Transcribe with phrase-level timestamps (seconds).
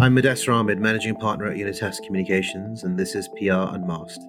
[0.00, 4.24] I'm Mudassar Ahmed, Managing Partner at Unitas Communications, and this is PR Unmasked.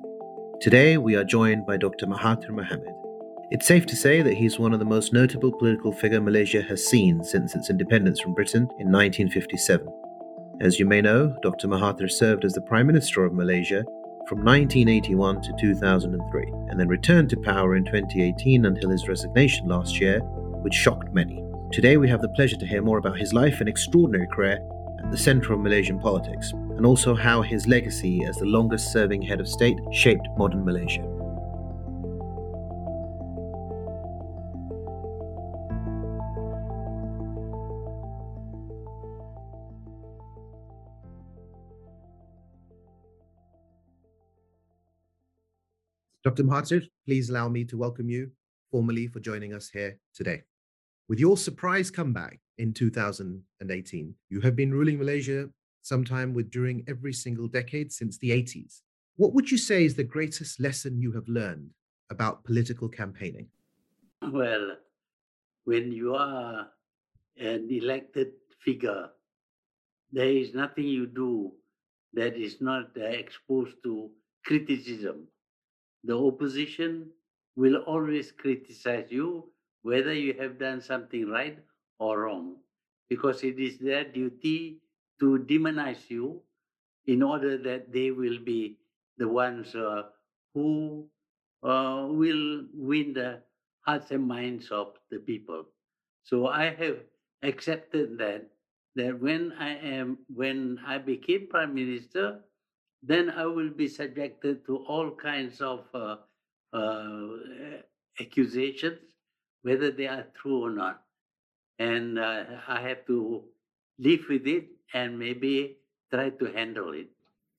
[0.59, 2.07] Today, we are joined by Dr.
[2.07, 2.93] Mahathir Mohamad.
[3.51, 6.85] It's safe to say that he's one of the most notable political figure Malaysia has
[6.85, 9.87] seen since its independence from Britain in 1957.
[10.59, 11.69] As you may know, Dr.
[11.69, 13.85] Mahathir served as the Prime Minister of Malaysia
[14.27, 20.01] from 1981 to 2003, and then returned to power in 2018 until his resignation last
[20.01, 21.41] year, which shocked many.
[21.71, 24.59] Today, we have the pleasure to hear more about his life and extraordinary career
[25.03, 29.21] at the center of Malaysian politics, and also how his legacy as the longest serving
[29.21, 31.07] head of state shaped modern Malaysia.
[46.23, 46.43] Dr.
[46.43, 48.31] Mahathir, please allow me to welcome you
[48.69, 50.43] formally for joining us here today.
[51.09, 55.49] With your surprise comeback in 2018, you have been ruling Malaysia
[55.81, 58.81] sometime with during every single decade since the 80s.
[59.17, 61.71] What would you say is the greatest lesson you have learned
[62.09, 63.47] about political campaigning?
[64.31, 64.77] Well,
[65.65, 66.69] when you are
[67.37, 69.09] an elected figure,
[70.11, 71.51] there is nothing you do
[72.13, 74.11] that is not uh, exposed to
[74.45, 75.27] criticism
[76.03, 77.07] the opposition
[77.55, 79.49] will always criticize you
[79.83, 81.59] whether you have done something right
[82.01, 82.47] or wrong
[83.09, 84.81] because it is their duty
[85.19, 86.41] to demonize you
[87.05, 88.77] in order that they will be
[89.17, 90.03] the ones uh,
[90.53, 91.07] who
[91.63, 93.41] uh, will win the
[93.81, 95.65] hearts and minds of the people
[96.23, 96.97] so i have
[97.43, 98.47] accepted that
[98.95, 102.41] that when i am when i became prime minister
[103.03, 106.17] then I will be subjected to all kinds of uh,
[106.73, 107.27] uh,
[108.19, 108.99] accusations,
[109.63, 111.03] whether they are true or not.
[111.81, 113.43] And uh, I have to
[113.97, 115.77] live with it and maybe
[116.13, 117.09] try to handle it.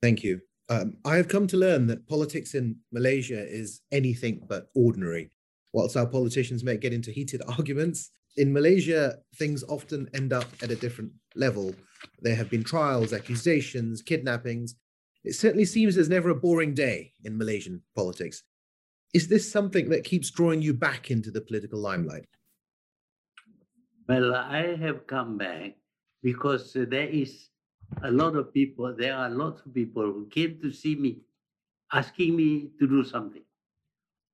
[0.01, 0.41] Thank you.
[0.69, 5.31] Um, I have come to learn that politics in Malaysia is anything but ordinary.
[5.73, 10.71] Whilst our politicians may get into heated arguments, in Malaysia, things often end up at
[10.71, 11.75] a different level.
[12.21, 14.77] There have been trials, accusations, kidnappings,
[15.25, 18.43] it certainly seems there's never a boring day in Malaysian politics.
[19.15, 22.27] Is this something that keeps drawing you back into the political limelight?
[24.07, 25.77] Well, I have come back
[26.23, 27.51] because there is
[28.03, 31.23] a lot of people, there are lots of people who came to see me,
[31.93, 33.45] asking me to do something,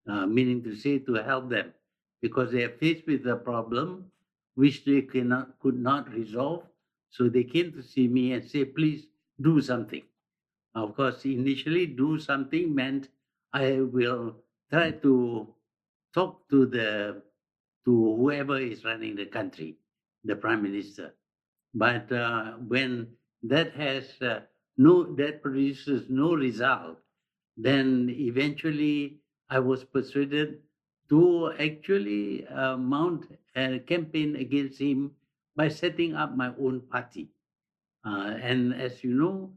[0.09, 1.73] uh, meaning to say to help them,
[2.21, 4.11] because they are faced with a problem
[4.55, 6.65] which they cannot, could not resolve.
[7.11, 9.07] So they came to see me and say, please
[9.41, 10.03] do something.
[10.75, 13.11] Of course, initially do something meant
[13.53, 14.37] I will
[14.71, 15.55] try to
[16.15, 17.23] talk to the
[17.89, 19.79] to whoever is running the country,
[20.25, 21.15] the prime minister.
[21.73, 24.41] But uh, when that has uh,
[24.77, 27.01] no that produces no result,
[27.57, 30.61] then eventually I was persuaded
[31.09, 33.25] to actually uh, mount
[33.57, 35.17] a campaign against him
[35.57, 37.33] by setting up my own party.
[38.05, 39.51] Uh, and as you know,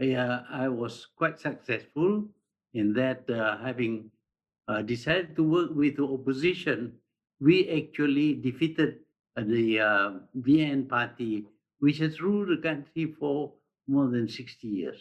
[0.00, 2.24] I was quite successful
[2.74, 4.10] in that uh, having
[4.66, 6.98] uh, decided to work with the opposition,
[7.40, 9.00] we actually defeated
[9.36, 10.10] uh, the uh,
[10.40, 11.44] BN party,
[11.80, 13.52] which has ruled the country for
[13.86, 15.00] more than 60 years.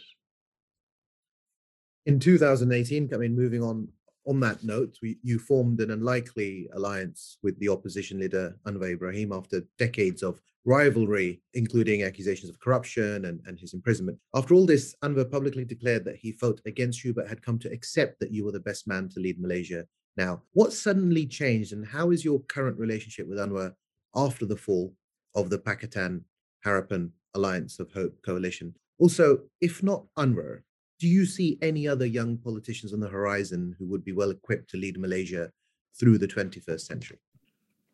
[2.06, 3.88] In 2018, I mean, moving on
[4.28, 9.32] on that note, we, you formed an unlikely alliance with the opposition leader Anwar Ibrahim
[9.32, 14.18] after decades of rivalry, including accusations of corruption and, and his imprisonment.
[14.34, 17.72] After all this, Anwar publicly declared that he fought against you, but had come to
[17.72, 19.86] accept that you were the best man to lead Malaysia.
[20.18, 23.76] Now, what suddenly changed, and how is your current relationship with Anwar
[24.16, 24.94] after the fall
[25.36, 26.22] of the Pakatan
[26.66, 28.74] Harapan Alliance of Hope coalition?
[28.98, 30.62] Also, if not Anwar,
[31.00, 34.70] do you see any other young politicians on the horizon who would be well equipped
[34.70, 35.52] to lead Malaysia
[36.00, 37.20] through the 21st century?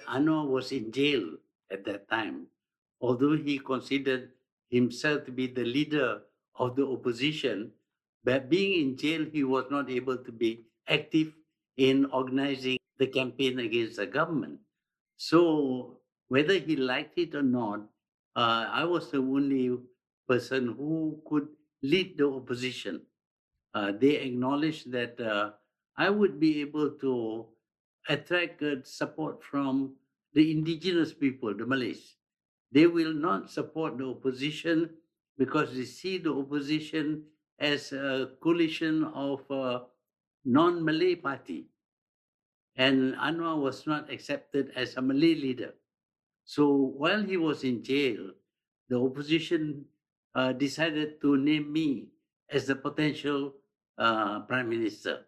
[0.08, 1.38] Anwar was in jail
[1.72, 2.46] at that time.
[3.02, 4.30] Although he considered
[4.70, 6.22] himself to be the leader
[6.56, 7.72] of the opposition,
[8.24, 11.34] but being in jail, he was not able to be active
[11.78, 14.60] in organizing the campaign against the government.
[15.18, 17.82] So, whether he liked it or not,
[18.36, 19.78] uh, I was the only
[20.28, 21.48] person who could
[21.84, 23.02] lead the opposition.
[23.74, 25.52] Uh, they acknowledged that uh,
[25.98, 27.48] I would be able to
[28.10, 29.96] attract uh, support from
[30.34, 32.16] the indigenous people, the Malays.
[32.72, 34.90] They will not support the opposition
[35.38, 37.26] because they see the opposition
[37.60, 39.84] as a coalition of a
[40.46, 41.68] non-Malay party.
[42.76, 45.74] And Anwar was not accepted as a Malay leader.
[46.46, 48.32] So while he was in jail,
[48.90, 49.86] the opposition
[50.36, 52.08] uh, decided to name me
[52.50, 53.54] as the potential
[53.98, 55.26] uh, prime minister.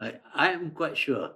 [0.00, 1.32] I am quite sure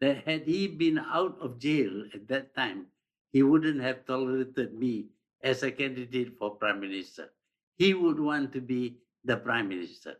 [0.00, 2.86] that had he been out of jail at that time,
[3.30, 5.06] he wouldn't have tolerated me
[5.42, 7.30] as a candidate for prime minister.
[7.76, 10.16] He would want to be the prime minister.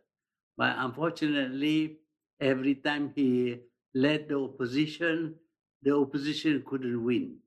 [0.55, 1.99] But unfortunately,
[2.39, 3.59] every time he
[3.93, 5.35] led the opposition,
[5.81, 7.37] the opposition couldn't win.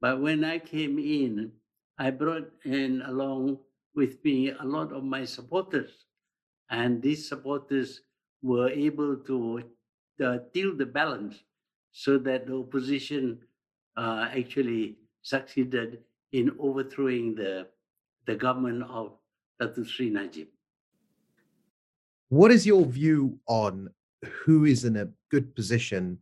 [0.00, 1.52] But when I came in,
[1.98, 3.58] I brought in along
[3.94, 6.04] with me a lot of my supporters.
[6.70, 8.02] And these supporters
[8.42, 9.62] were able to
[10.22, 11.42] uh, tilt the balance
[11.92, 13.40] so that the opposition
[13.96, 17.68] uh, actually succeeded in overthrowing the,
[18.26, 19.16] the government of
[19.60, 20.48] Datuk Sri Najib.
[22.28, 23.90] What is your view on
[24.24, 26.18] who is in a good position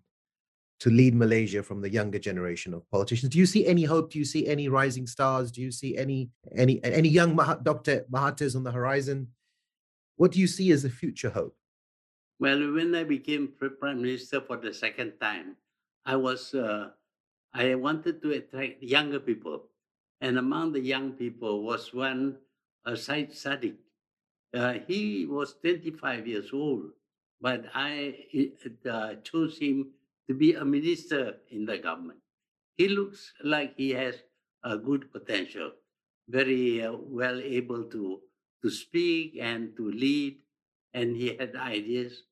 [0.81, 3.33] to lead Malaysia from the younger generation of politicians?
[3.33, 4.11] Do you see any hope?
[4.11, 5.51] Do you see any rising stars?
[5.51, 8.05] Do you see any any any young Mah- Dr.
[8.11, 9.29] Mahathir's on the horizon?
[10.17, 11.57] What do you see as the future hope?
[12.39, 15.57] Well, when I became prime minister for the second time,
[16.05, 16.91] I was uh,
[17.55, 19.71] I wanted to attract younger people,
[20.21, 22.37] and among the young people was one
[22.85, 23.77] uh, Syed Saddiq.
[24.53, 26.91] Uh, he was 25 years old,
[27.41, 28.17] but I
[28.91, 29.93] uh, chose him
[30.29, 32.21] to be a minister in the government.
[32.77, 34.23] He looks like he has
[34.65, 35.73] a good potential,
[36.29, 38.23] very uh, well able to
[38.63, 40.41] to speak and to lead
[40.95, 42.25] and he had ideas.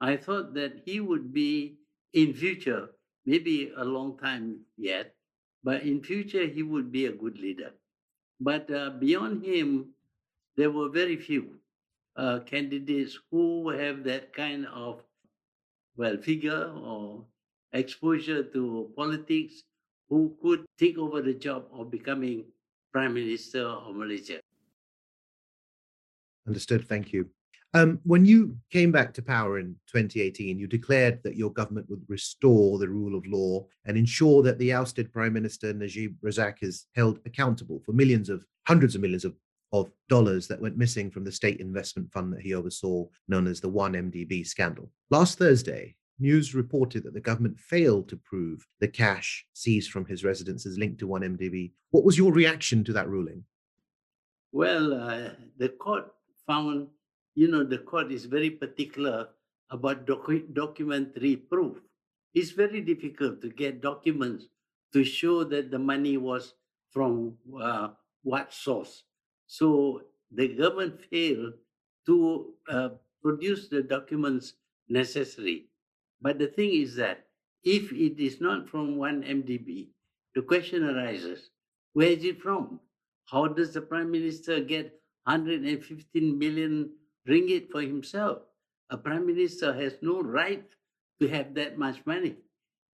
[0.00, 1.78] I thought that he would be
[2.12, 2.90] in future,
[3.26, 5.16] maybe a long time yet,
[5.64, 7.72] but in future he would be a good leader.
[8.40, 9.94] But uh, beyond him,
[10.56, 11.59] there were very few
[12.20, 15.02] uh, candidates who have that kind of
[15.96, 17.24] well figure or
[17.72, 19.62] exposure to politics
[20.10, 22.44] who could take over the job of becoming
[22.92, 24.40] prime minister of Malaysia.
[26.46, 26.86] Understood.
[26.86, 27.30] Thank you.
[27.72, 32.02] Um, when you came back to power in 2018, you declared that your government would
[32.08, 36.86] restore the rule of law and ensure that the ousted Prime Minister Najib Razak is
[36.96, 39.36] held accountable for millions of, hundreds of millions of,
[39.72, 43.60] of dollars that went missing from the state investment fund that he oversaw, known as
[43.60, 44.90] the 1MDB scandal.
[45.10, 50.24] Last Thursday, news reported that the government failed to prove the cash seized from his
[50.24, 51.72] residence is linked to 1MDB.
[51.90, 53.44] What was your reaction to that ruling?
[54.52, 56.12] Well, uh, the court
[56.46, 56.88] found
[57.34, 59.28] you know, the court is very particular
[59.70, 61.78] about docu- documentary proof.
[62.34, 64.46] It's very difficult to get documents
[64.92, 66.54] to show that the money was
[66.90, 67.88] from uh,
[68.22, 69.04] what source.
[69.50, 71.54] So the government failed
[72.06, 74.54] to uh, produce the documents
[74.88, 75.66] necessary.
[76.22, 77.26] But the thing is that
[77.64, 79.88] if it is not from 1MDB,
[80.36, 81.50] the question arises
[81.94, 82.78] where is it from?
[83.26, 86.90] How does the prime minister get 115 million
[87.28, 88.42] ringgit for himself.
[88.90, 90.64] A prime minister has no right
[91.20, 92.36] to have that much money.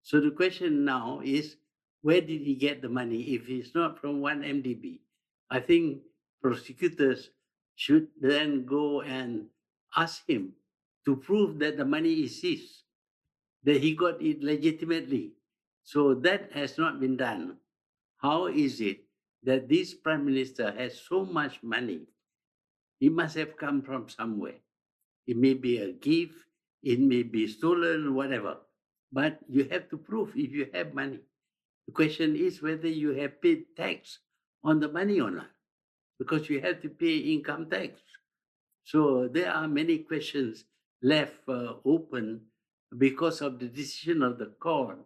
[0.03, 1.57] So the question now is,
[2.03, 5.01] where did he get the money if it's not from 1MDB?
[5.51, 6.03] I think
[6.47, 7.31] prosecutors
[7.77, 9.47] should then go and
[9.97, 10.53] ask him
[11.05, 12.83] to prove that the money is his,
[13.65, 15.33] that he got it legitimately.
[15.85, 17.59] So that has not been done.
[18.19, 19.05] How is it
[19.45, 22.07] that this prime minister has so much money
[23.01, 24.57] it must have come from somewhere.
[25.27, 26.35] It may be a gift,
[26.83, 28.59] it may be stolen, whatever.
[29.13, 31.21] But you have to prove if you have money.
[31.87, 34.21] The question is whether you have paid tax
[34.65, 35.51] on the money or not,
[36.19, 38.01] because you have to pay income tax.
[38.85, 40.65] So there are many questions
[41.03, 42.43] left uh, open
[42.97, 44.99] because of the decision of the court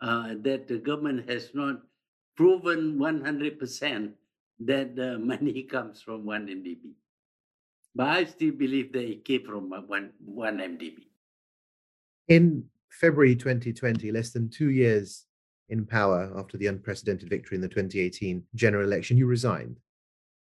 [0.00, 1.82] uh, that the government has not
[2.36, 4.12] proven 100%
[4.60, 6.92] that the money comes from 1MDB.
[7.94, 10.98] But I still believe that it came from one, one MDB.
[12.28, 15.26] In February 2020, less than two years
[15.68, 19.80] in power after the unprecedented victory in the 2018 general election, you resigned.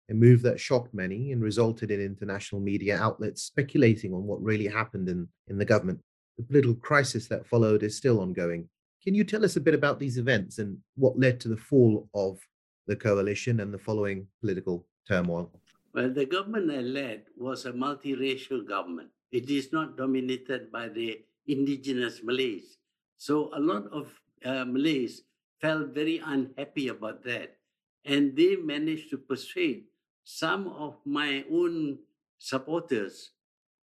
[0.09, 4.67] A move that shocked many and resulted in international media outlets speculating on what really
[4.67, 5.99] happened in, in the government.
[6.37, 8.69] The political crisis that followed is still ongoing.
[9.03, 12.07] Can you tell us a bit about these events and what led to the fall
[12.13, 12.39] of
[12.87, 15.51] the coalition and the following political turmoil?
[15.93, 19.09] Well, the government I led was a multiracial government.
[19.31, 22.77] It is not dominated by the indigenous Malays.
[23.17, 24.07] So a lot of
[24.45, 25.23] uh, Malays
[25.59, 27.57] felt very unhappy about that.
[28.05, 29.83] And they managed to persuade
[30.27, 31.99] some of my own
[32.37, 33.31] supporters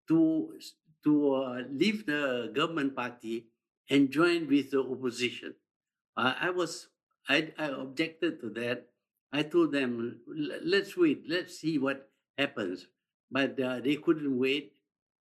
[0.07, 0.57] to,
[1.03, 3.45] to uh, leave the government party
[3.91, 5.53] and join with the opposition.
[6.17, 6.87] Uh, I was
[7.29, 8.87] I, I objected to that
[9.31, 10.19] I told them,
[10.65, 12.87] let's wait, let's see what happens.
[13.29, 14.73] But uh, they couldn't wait.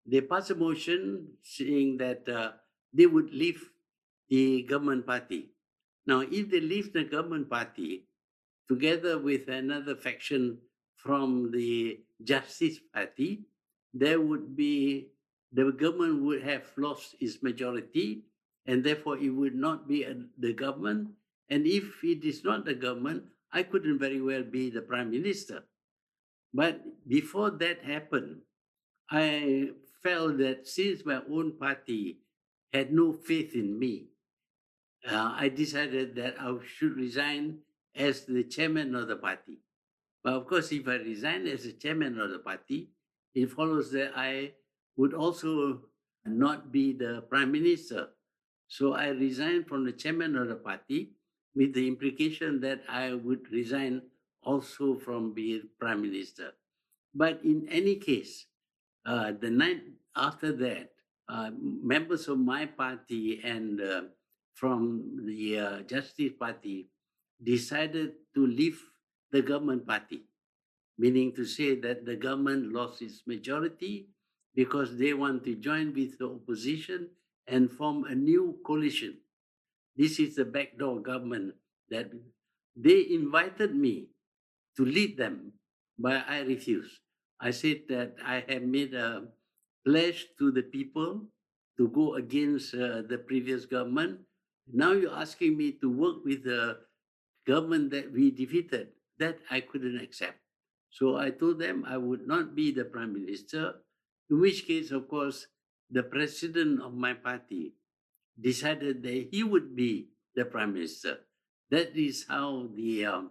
[0.07, 2.53] They passed a motion saying that uh,
[2.93, 3.71] they would leave
[4.29, 5.51] the government party.
[6.07, 8.09] Now, if they leave the government party
[8.67, 10.59] together with another faction
[11.03, 13.45] from the Justice Party,
[13.95, 15.09] there would be
[15.53, 18.23] the government would have lost its majority,
[18.67, 21.09] and therefore it would not be a, the government.
[21.49, 25.65] And if it is not the government, I couldn't very well be the prime minister.
[26.55, 28.43] But before that happened,
[29.11, 29.71] I
[30.03, 32.19] felt that since my own party
[32.73, 34.07] had no faith in me,
[35.11, 37.59] uh, I decided that I should resign
[37.95, 39.59] as the chairman of the party.
[40.23, 42.91] But of course, if I resign as the chairman of the party,
[43.35, 44.53] it follows that I
[44.97, 45.83] would also
[46.25, 48.09] not be the prime minister.
[48.69, 51.13] So I resigned from the chairman of the party
[51.55, 54.03] with the implication that I would resign
[54.43, 56.53] also from being prime minister.
[57.15, 58.47] But in any case,
[59.07, 59.83] uh, the night
[60.17, 60.93] after that,
[61.29, 64.03] uh, members of my party and uh,
[64.55, 66.91] from the uh, Justice Party
[67.43, 68.81] decided to leave
[69.33, 70.23] the government party,
[70.99, 74.09] meaning to say that the government lost its majority
[74.55, 77.09] because they want to join with the opposition
[77.47, 79.19] and form a new coalition.
[79.97, 81.55] This is the backdoor government
[81.91, 82.11] that
[82.77, 84.09] they invited me
[84.77, 85.53] to lead them,
[85.99, 87.01] but I refused.
[87.41, 89.29] I said that I have made a
[89.85, 91.27] pledge to the people
[91.77, 94.21] to go against uh, the previous government.
[94.73, 96.79] Now you're asking me to work with the
[97.47, 98.89] government that we defeated.
[99.21, 100.41] That I couldn't accept.
[100.89, 103.85] So I told them I would not be the prime minister,
[104.31, 105.47] in which case, of course,
[105.91, 107.77] the president of my party
[108.41, 111.19] decided that he would be the prime minister.
[111.71, 113.31] That is how the um,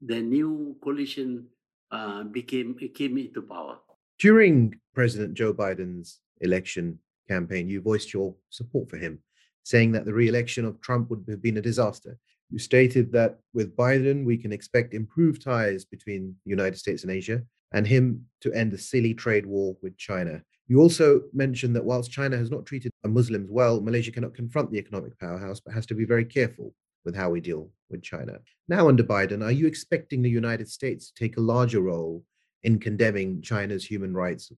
[0.00, 1.52] the new coalition
[1.90, 3.78] uh, became came into power.
[4.18, 9.20] During President Joe Biden's election campaign, you voiced your support for him,
[9.62, 12.18] saying that the re-election of Trump would have been a disaster.
[12.50, 17.12] You stated that with Biden, we can expect improved ties between the United States and
[17.12, 20.42] Asia, and him to end the silly trade war with China.
[20.66, 24.78] You also mentioned that whilst China has not treated Muslims well, Malaysia cannot confront the
[24.78, 26.74] economic powerhouse, but has to be very careful
[27.04, 28.38] with how we deal with China.
[28.68, 32.24] Now, under Biden, are you expecting the United States to take a larger role
[32.64, 34.52] in condemning China's human rights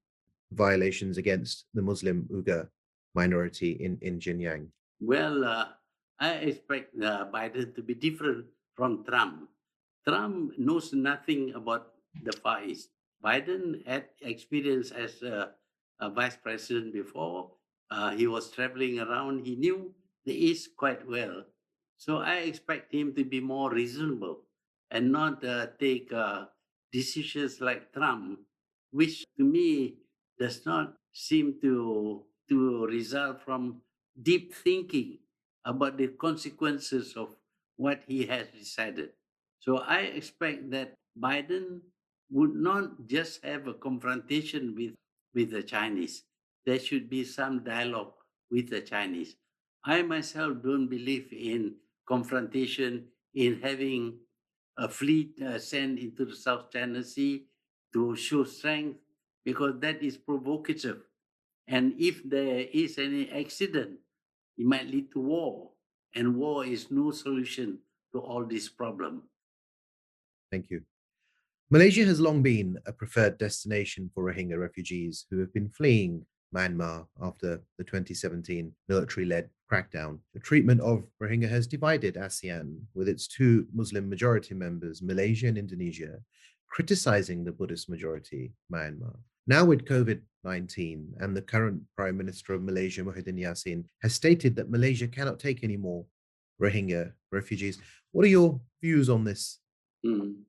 [0.52, 2.68] violations against the Muslim Uyghur
[3.14, 4.66] minority in, in Xinjiang?
[5.00, 5.66] Well, uh,
[6.20, 8.46] I expect uh, Biden to be different
[8.76, 9.48] from Trump.
[10.06, 12.90] Trump knows nothing about the Far East.
[13.24, 15.52] Biden had experience as a,
[15.98, 17.52] a vice president before.
[17.90, 19.46] Uh, he was traveling around.
[19.46, 21.44] He knew the East quite well.
[21.96, 24.44] So I expect him to be more reasonable
[24.90, 26.46] and not uh, take uh,
[26.92, 28.40] decisions like Trump,
[28.90, 29.96] which to me
[30.38, 33.80] does not seem to to result from
[34.20, 35.18] deep thinking
[35.64, 37.28] about the consequences of
[37.76, 39.10] what he has decided.
[39.58, 41.80] So I expect that Biden
[42.30, 44.94] would not just have a confrontation with,
[45.34, 46.22] with the Chinese.
[46.64, 48.12] There should be some dialogue
[48.50, 49.36] with the Chinese.
[49.84, 51.74] I myself don't believe in
[52.06, 54.18] confrontation, in having
[54.78, 57.44] a fleet uh, sent into the South China Sea
[57.92, 58.98] to show strength,
[59.44, 60.98] because that is provocative.
[61.66, 63.98] And if there is any accident,
[64.60, 65.70] it might lead to war,
[66.14, 67.78] and war is no solution
[68.12, 69.22] to all this problem.
[70.52, 70.82] Thank you.
[71.70, 77.06] Malaysia has long been a preferred destination for Rohingya refugees who have been fleeing Myanmar
[77.22, 80.18] after the 2017 military led crackdown.
[80.34, 85.56] The treatment of Rohingya has divided ASEAN, with its two Muslim majority members, Malaysia and
[85.56, 86.18] Indonesia,
[86.68, 89.16] criticizing the Buddhist majority, Myanmar.
[89.50, 94.54] Now, with COVID 19, and the current Prime Minister of Malaysia, Muhyiddin Yassin, has stated
[94.54, 96.06] that Malaysia cannot take any more
[96.62, 97.82] Rohingya refugees.
[98.12, 99.58] What are your views on this?
[100.06, 100.46] Mm.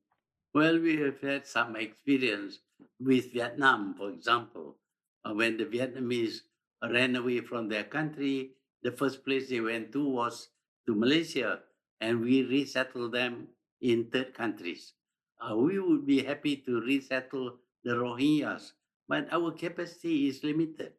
[0.53, 2.60] Well, we have had some experience
[3.00, 4.77] with Vietnam, for example.
[5.25, 6.46] Uh, when the Vietnamese
[6.86, 8.51] ran away from their country,
[8.84, 10.50] the first place they went to was
[10.86, 11.62] to Malaysia,
[12.01, 13.48] and we resettled them
[13.81, 14.93] in third countries.
[15.41, 18.74] Uh, we would be happy to resettle the Rohingyas
[19.12, 20.94] but our capacity is limited.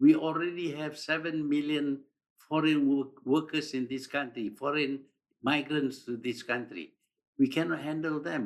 [0.00, 2.04] We already have 7 million
[2.48, 4.94] foreign work- workers in this country, foreign
[5.42, 6.94] migrants to this country.
[7.38, 8.44] We cannot handle them.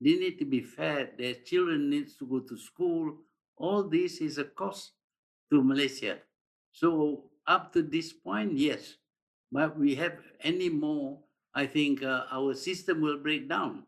[0.00, 1.16] They need to be fed.
[1.18, 3.04] Their children need to go to school.
[3.56, 4.92] All this is a cost
[5.50, 6.20] to Malaysia.
[6.72, 8.96] So up to this point, yes.
[9.52, 11.22] But we have any more,
[11.54, 13.86] I think uh, our system will break down.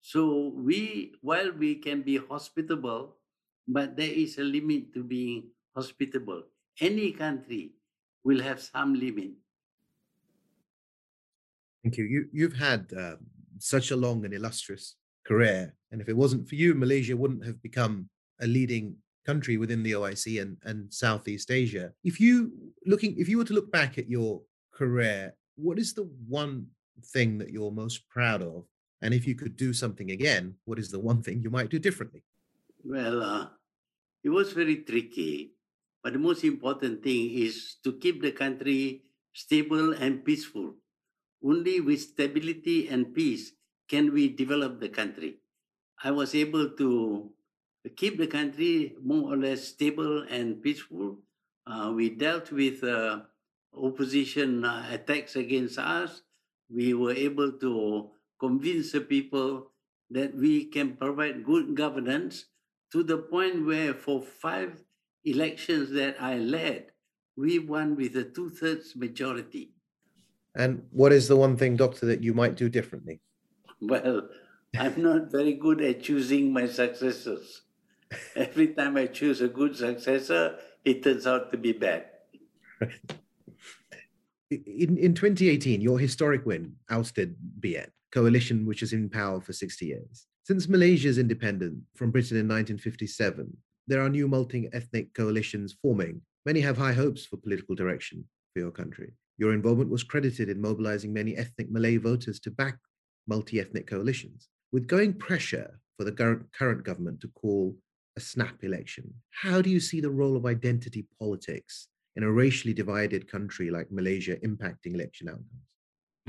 [0.00, 3.16] So we, while we can be hospitable,
[3.66, 5.44] but there is a limit to being
[5.74, 6.42] hospitable.
[6.80, 7.72] Any country
[8.24, 9.32] will have some limit.
[11.82, 12.04] Thank you.
[12.04, 13.18] You you've had um,
[13.58, 17.62] such a long and illustrious career, and if it wasn't for you, Malaysia wouldn't have
[17.62, 18.08] become
[18.40, 21.92] a leading country within the OIC and, and Southeast Asia.
[22.02, 22.52] If you
[22.86, 24.42] looking, if you were to look back at your
[24.72, 26.66] career, what is the one
[27.12, 28.64] thing that you're most proud of?
[29.02, 31.78] And if you could do something again, what is the one thing you might do
[31.78, 32.22] differently?
[32.84, 33.46] Well, uh,
[34.24, 35.52] it was very tricky,
[36.02, 40.74] but the most important thing is to keep the country stable and peaceful.
[41.44, 43.52] Only with stability and peace
[43.88, 45.38] can we develop the country.
[46.02, 47.30] I was able to
[47.96, 51.18] keep the country more or less stable and peaceful.
[51.66, 53.20] Uh, we dealt with uh,
[53.76, 56.22] opposition uh, attacks against us.
[56.70, 59.70] We were able to convince the people
[60.10, 62.46] that we can provide good governance
[62.94, 64.80] to the point where for five
[65.24, 66.92] elections that I led,
[67.36, 69.72] we won with a two thirds majority.
[70.54, 73.20] And what is the one thing, Doctor, that you might do differently?
[73.80, 74.28] Well,
[74.78, 77.62] I'm not very good at choosing my successors.
[78.36, 82.06] Every time I choose a good successor, it turns out to be bad.
[84.50, 89.86] In, in 2018, your historic win ousted BN, coalition which is in power for 60
[89.86, 90.28] years.
[90.44, 96.20] Since Malaysia's independence from Britain in 1957, there are new multi ethnic coalitions forming.
[96.44, 99.14] Many have high hopes for political direction for your country.
[99.38, 102.76] Your involvement was credited in mobilizing many ethnic Malay voters to back
[103.26, 104.50] multi ethnic coalitions.
[104.70, 107.74] With growing pressure for the current, current government to call
[108.18, 112.74] a snap election, how do you see the role of identity politics in a racially
[112.74, 115.48] divided country like Malaysia impacting election outcomes?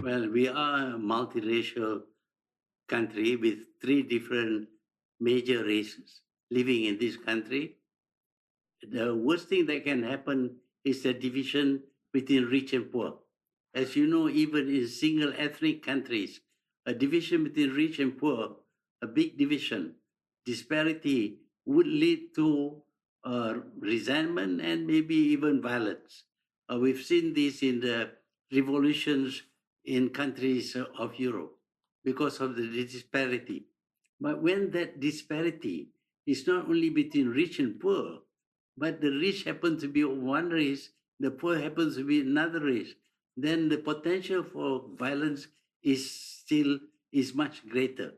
[0.01, 2.03] Well, we are a multiracial
[2.87, 4.69] country with three different
[5.19, 7.77] major races living in this country.
[8.83, 13.19] The worst thing that can happen is the division between rich and poor.
[13.73, 16.39] As you know, even in single ethnic countries,
[16.85, 18.55] a division between rich and poor,
[19.01, 19.95] a big division,
[20.45, 22.81] disparity would lead to
[23.25, 26.23] uh, resentment and maybe even violence.
[26.71, 28.11] Uh, we've seen this in the
[28.53, 29.41] revolutions
[29.83, 31.57] in countries of Europe
[32.05, 33.65] because of the disparity.
[34.21, 35.89] But when that disparity
[36.25, 38.19] is not only between rich and poor,
[38.77, 42.93] but the rich happen to be one race the poor happens to be another race,
[43.37, 45.47] then the potential for violence
[45.83, 46.79] is still
[47.11, 48.13] is much greater.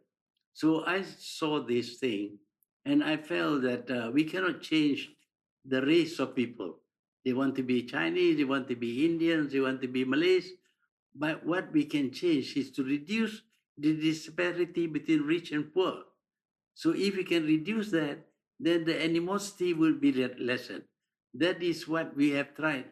[0.53, 2.39] So I saw this thing,
[2.85, 5.11] and I felt that uh, we cannot change
[5.65, 6.79] the race of people.
[7.23, 10.49] They want to be Chinese, they want to be Indians, they want to be Malays.
[11.13, 13.41] But what we can change is to reduce
[13.77, 16.03] the disparity between rich and poor.
[16.73, 18.19] So if we can reduce that,
[18.59, 20.83] then the animosity will be lessened.
[21.33, 22.85] That is what we have tried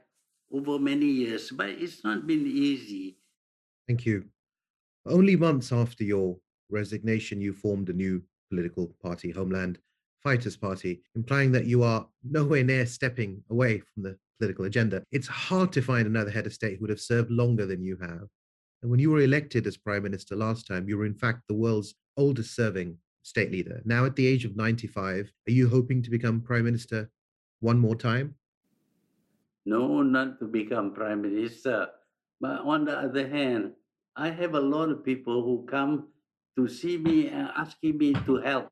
[0.52, 3.18] over many years, but it's not been easy.
[3.88, 4.26] Thank you.
[5.06, 6.38] Only months after your
[6.70, 9.80] resignation, you formed a new political party, Homeland
[10.24, 15.04] Fighters Party, implying that you are nowhere near stepping away from the political agenda.
[15.12, 17.98] It's hard to find another head of state who would have served longer than you
[17.98, 18.28] have.
[18.86, 21.56] And when you were elected as prime minister last time, you were in fact the
[21.56, 23.82] world's oldest serving state leader.
[23.84, 27.10] Now, at the age of 95, are you hoping to become prime minister
[27.62, 28.36] one more time?
[29.66, 31.88] No, not to become prime minister.
[32.40, 33.72] But on the other hand,
[34.16, 36.10] I have a lot of people who come
[36.56, 38.70] to see me and asking me to help,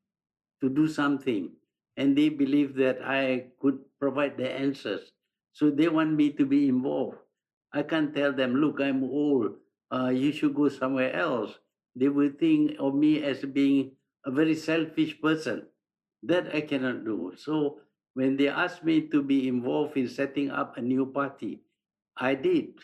[0.62, 1.50] to do something.
[1.96, 5.10] And they believe that I could provide the answers.
[5.54, 7.16] So they want me to be involved.
[7.72, 9.56] I can't tell them, look, I'm old.
[9.92, 11.58] Uh, you should go somewhere else.
[11.96, 15.68] They will think of me as being a very selfish person.
[16.22, 17.34] That I cannot do.
[17.36, 17.80] So
[18.14, 21.62] when they asked me to be involved in setting up a new party,
[22.16, 22.80] I did.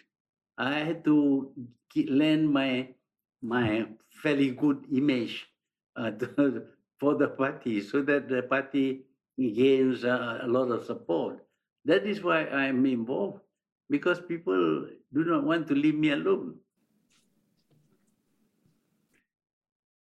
[0.59, 1.53] I had to
[1.97, 2.95] lend my
[3.43, 3.87] my
[4.23, 5.49] fairly good image
[5.97, 6.67] uh, to,
[6.99, 9.07] for the party so that the party
[9.39, 11.45] gains uh, a lot of support.
[11.87, 13.41] That is why I'm involved
[13.89, 16.61] because people do not want to leave me alone.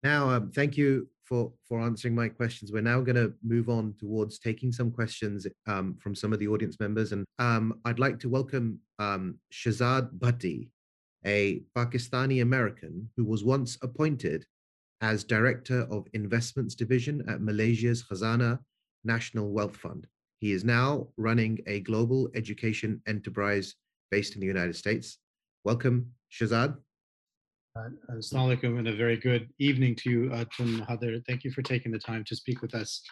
[0.05, 2.71] Now, um, thank you for for answering my questions.
[2.71, 6.49] We're now going to move on towards taking some questions um, from some of the
[6.49, 10.69] audience members, and um, I'd like to welcome um, Shahzad Bhatti,
[11.25, 14.45] a Pakistani American who was once appointed
[15.01, 18.59] as Director of Investments Division at Malaysia's Khazanah
[19.05, 20.07] National Wealth Fund.
[20.41, 23.75] He is now running a global education enterprise
[24.11, 25.19] based in the United States.
[25.65, 26.77] Welcome, Shahzad.
[27.77, 31.21] Uh, Assalamu alaikum and a very good evening to you, uh, Tun Hadar.
[31.27, 33.03] Thank you for taking the time to speak with us.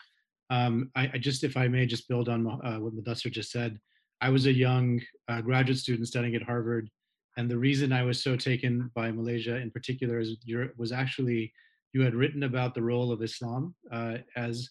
[0.51, 3.81] Um, I, I just, if I may, just build on uh, what Mudassar just said.
[4.21, 6.89] I was a young uh, graduate student studying at Harvard,
[7.37, 11.53] and the reason I was so taken by Malaysia in particular is Europe was actually
[11.93, 14.71] you had written about the role of Islam uh, as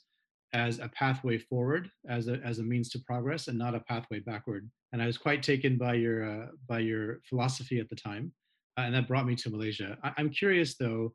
[0.53, 4.19] as a pathway forward, as a as a means to progress, and not a pathway
[4.19, 4.71] backward.
[4.93, 8.40] And I was quite taken by your uh, by your philosophy at the time uh,
[8.85, 9.97] and that brought me to Malaysia.
[10.03, 11.13] I, am curious though,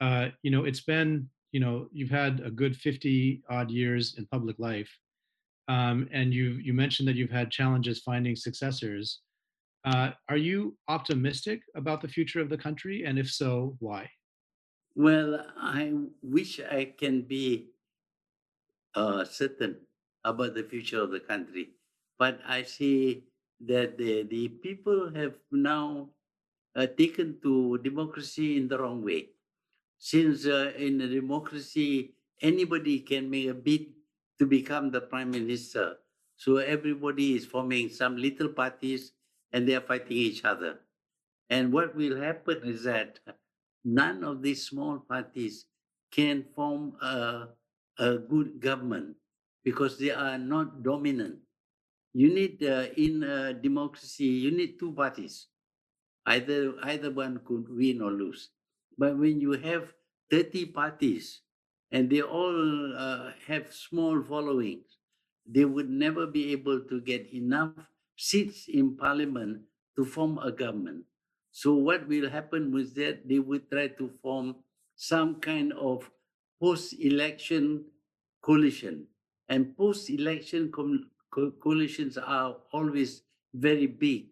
[0.00, 4.26] uh, you know, it's been, you know, you've had a good 50 odd years in
[4.26, 4.90] public life,
[5.68, 9.20] um, and you you mentioned that you've had challenges finding successors.
[9.84, 14.08] Uh, are you optimistic about the future of the country, and if so, why?
[14.94, 17.70] Well, I wish I can be
[18.94, 19.76] uh, certain
[20.24, 21.70] about the future of the country,
[22.18, 23.24] but I see
[23.60, 26.08] that the, the people have now
[26.76, 29.28] uh, taken to democracy in the wrong way.
[29.98, 33.86] Since uh, in a democracy, anybody can make a bid
[34.38, 35.96] to become the prime minister.
[36.36, 39.12] So everybody is forming some little parties
[39.52, 40.80] and they are fighting each other.
[41.50, 43.18] And what will happen is that
[43.84, 45.66] none of these small parties
[46.10, 47.48] can form a,
[47.98, 49.16] a good government
[49.64, 51.36] because they are not dominant.
[52.14, 55.49] You need, uh, in a democracy, you need two parties.
[56.34, 56.60] Either
[56.92, 58.50] either one could win or lose.
[58.96, 59.94] But when you have
[60.30, 61.42] 30 parties
[61.90, 64.98] and they all uh, have small followings,
[65.46, 69.62] they would never be able to get enough seats in parliament
[69.96, 71.04] to form a government.
[71.50, 74.56] So what will happen was that they would try to form
[74.94, 76.10] some kind of
[76.60, 77.86] post-election
[78.42, 79.08] coalition.
[79.48, 84.28] And post-election co- coalitions are always very big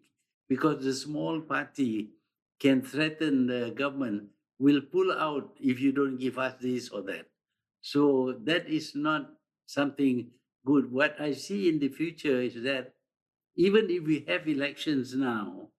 [0.49, 2.09] because the small party
[2.59, 7.27] can threaten the government will pull out if you don't give us this or that.
[7.81, 9.31] So that is not
[9.65, 10.31] something
[10.65, 10.91] good.
[10.91, 12.95] What I see in the future is that
[13.55, 15.69] even if we have elections now,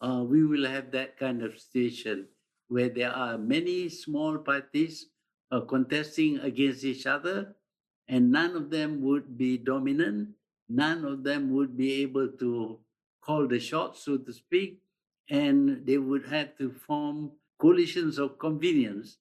[0.00, 2.28] uh, we will have that kind of situation
[2.68, 5.06] where there are many small parties
[5.50, 7.56] uh, contesting against each other,
[8.08, 10.34] and none of them would be dominant.
[10.68, 12.78] None of them would be able to
[13.28, 14.80] call the shots, so to speak,
[15.28, 19.18] and they would have to form coalitions of convenience,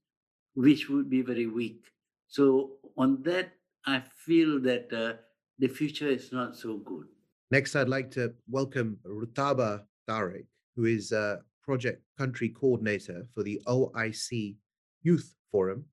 [0.53, 1.83] which would be very weak.
[2.29, 3.51] So, on that,
[3.85, 5.19] I feel that uh,
[5.59, 7.07] the future is not so good.
[7.51, 13.61] Next, I'd like to welcome Rutaba Tariq, who is a project country coordinator for the
[13.67, 14.55] OIC
[15.03, 15.85] Youth Forum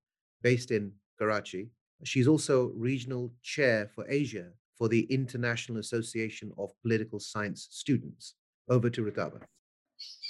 [0.42, 1.70] based in Karachi.
[2.05, 8.34] She's also regional chair for Asia for the International Association of Political Science Students.
[8.68, 9.42] Over to Rutaba.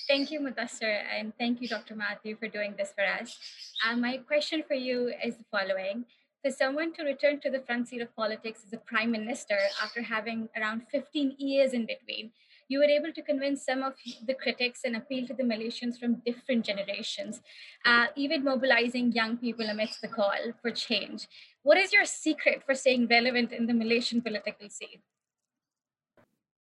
[0.09, 1.94] Thank you, Mudassar, and thank you, Dr.
[1.94, 3.38] Mahathir, for doing this for us.
[3.87, 6.04] Uh, my question for you is the following.
[6.44, 10.02] For someone to return to the front seat of politics as a prime minister after
[10.02, 12.33] having around 15 years in between,
[12.68, 13.94] you were able to convince some of
[14.27, 17.40] the critics and appeal to the Malaysians from different generations,
[17.85, 21.29] uh, even mobilizing young people amidst the call for change.
[21.62, 25.00] What is your secret for staying relevant in the Malaysian political scene?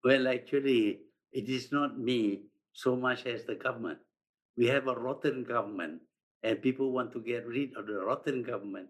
[0.04, 1.00] Well, actually,
[1.32, 4.00] it is not me so much as the government.
[4.58, 6.02] We have a rotten government,
[6.44, 8.90] and people want to get rid of the rotten government.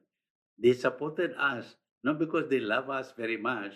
[0.57, 3.73] They supported us not because they love us very much.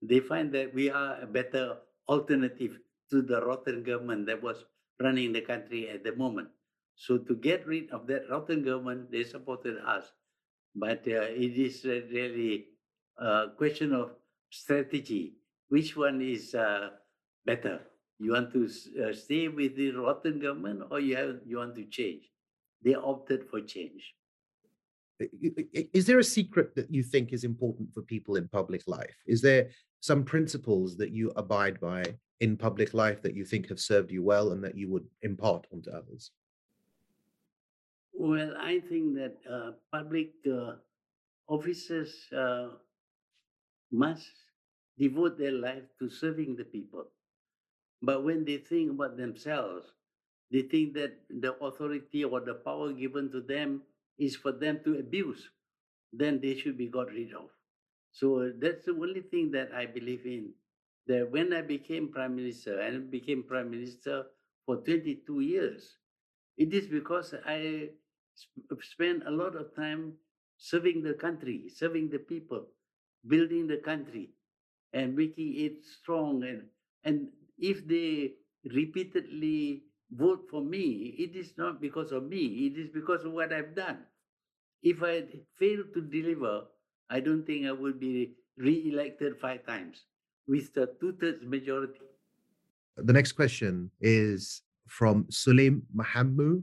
[0.00, 1.76] They find that we are a better
[2.08, 2.78] alternative
[3.10, 4.64] to the rotten government that was
[5.00, 6.48] running the country at the moment.
[6.96, 10.12] So to get rid of that rotten government, they supported us.
[10.74, 12.66] But uh, it is really
[13.18, 14.10] a question of
[14.50, 15.34] strategy.
[15.68, 16.90] Which one is uh,
[17.46, 17.80] better?
[18.18, 21.84] You want to uh, stay with the rotten government or you, have, you want to
[21.84, 22.24] change?
[22.82, 24.14] They opted for change.
[25.92, 29.16] Is there a secret that you think is important for people in public life?
[29.26, 32.04] Is there some principles that you abide by
[32.40, 35.66] in public life that you think have served you well and that you would impart
[35.72, 36.30] onto others?
[38.12, 40.74] Well, I think that uh, public uh,
[41.46, 42.68] officers uh,
[43.90, 44.30] must
[44.98, 47.06] devote their life to serving the people.
[48.02, 49.86] But when they think about themselves,
[50.50, 53.82] they think that the authority or the power given to them
[54.18, 55.50] is for them to abuse,
[56.12, 57.50] then they should be got rid of.
[58.18, 60.54] So that's the only thing that I believe in.
[61.06, 64.26] That when I became prime minister, and became prime minister
[64.66, 65.96] for 22 years,
[66.56, 67.90] it is because I
[68.82, 70.14] spent a lot of time
[70.58, 72.66] serving the country, serving the people,
[73.26, 74.30] building the country,
[74.92, 76.42] and making it strong.
[76.44, 76.62] And,
[77.04, 77.28] and
[77.58, 83.24] if they repeatedly vote for me, it is not because of me, it is because
[83.24, 84.04] of what I've done.
[84.82, 85.24] If I
[85.58, 86.64] fail to deliver,
[87.10, 90.04] I don't think I will be re elected five times
[90.46, 92.00] with the two thirds majority.
[92.96, 96.62] The next question is from Suleim Mahamou,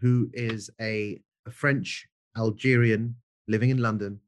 [0.00, 3.16] who is a, a French Algerian
[3.48, 4.20] living in London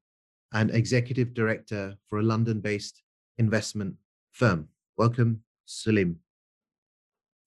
[0.52, 3.02] and executive director for a London based
[3.38, 3.94] investment
[4.32, 4.68] firm.
[4.96, 6.16] Welcome, Suleim.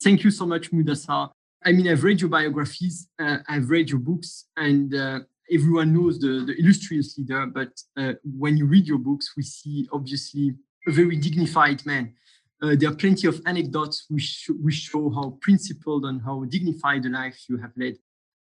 [0.02, 1.32] Thank you so much, Mudassar.
[1.66, 5.20] I mean, I've read your biographies, uh, I've read your books, and uh,
[5.52, 7.46] everyone knows the, the illustrious leader.
[7.46, 10.56] But uh, when you read your books, we see obviously
[10.88, 12.14] a very dignified man.
[12.62, 17.10] Uh, there are plenty of anecdotes which, which show how principled and how dignified a
[17.10, 17.96] life you have led.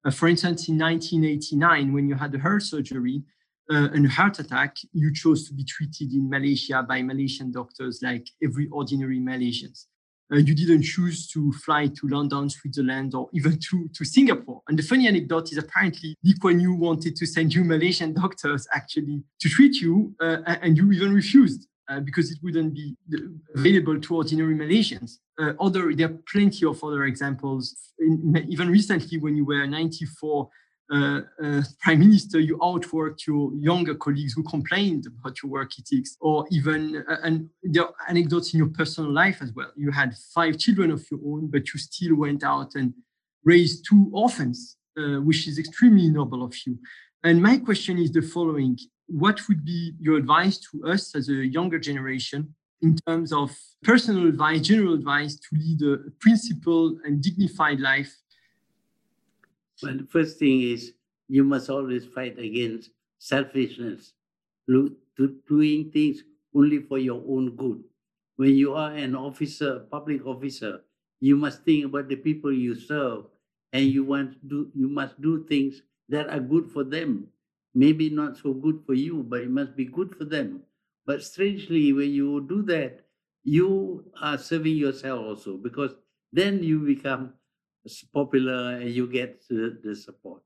[0.05, 3.23] Uh, for instance, in 1989, when you had a heart surgery
[3.71, 8.01] uh, and a heart attack, you chose to be treated in Malaysia by Malaysian doctors
[8.03, 9.85] like every ordinary Malaysians.
[10.31, 14.61] Uh, you didn't choose to fly to London, Switzerland, or even to, to Singapore.
[14.67, 18.67] And the funny anecdote is apparently Lee Kuan Yew wanted to send you Malaysian doctors
[18.73, 21.67] actually to treat you, uh, and you even refused.
[21.89, 22.95] Uh, because it wouldn't be
[23.55, 25.17] available to ordinary Malaysians.
[25.37, 27.75] Uh, other, there are plenty of other examples.
[27.99, 30.49] In, even recently, when you were 94
[30.91, 36.17] uh, uh, prime minister, you outworked your younger colleagues who complained about your work ethics,
[36.19, 39.71] or even uh, and there are anecdotes in your personal life as well.
[39.75, 42.93] You had five children of your own, but you still went out and
[43.43, 46.77] raised two orphans, uh, which is extremely noble of you.
[47.23, 51.33] And my question is the following what would be your advice to us as a
[51.33, 57.79] younger generation in terms of personal advice, general advice to lead a principled and dignified
[57.79, 58.13] life?
[59.83, 60.95] Well, the first thing is
[61.27, 64.13] you must always fight against selfishness,
[64.67, 67.83] doing things only for your own good.
[68.35, 70.83] When you are an officer, public officer,
[71.19, 73.25] you must think about the people you serve,
[73.71, 77.31] and you want to do, you must do things that are good for them,
[77.73, 80.63] maybe not so good for you, but it must be good for them.
[81.05, 83.05] But strangely, when you do that,
[83.43, 85.95] you are serving yourself also because
[86.31, 87.33] then you become
[88.13, 90.43] popular and you get the, the support.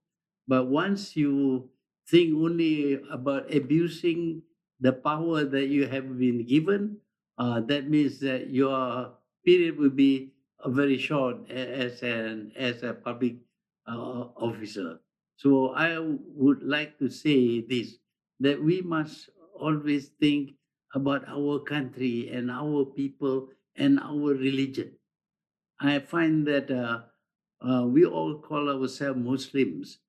[0.47, 1.71] But once you
[2.07, 4.43] think only about abusing
[4.79, 7.01] the power that you have been given,
[7.37, 10.33] uh, that means that your period will be
[10.65, 13.37] very short as an as a public
[13.87, 14.99] uh, officer.
[15.35, 17.97] So I would like to say this
[18.39, 20.57] that we must always think
[20.93, 24.97] about our country and our people and our religion.
[25.79, 27.05] I find that uh,
[27.61, 29.99] uh, we all call ourselves Muslims,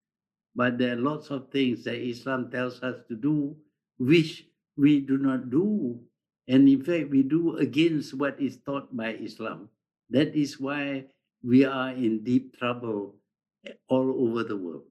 [0.55, 3.57] but there are lots of things that Islam tells us to do
[3.99, 6.01] which we do not do.
[6.47, 9.69] And in fact, we do against what is taught by Islam.
[10.11, 11.07] That is why
[11.43, 13.17] we are in deep trouble
[13.89, 14.85] all over the world.